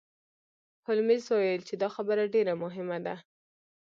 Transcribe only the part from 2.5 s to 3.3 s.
مهمه ده.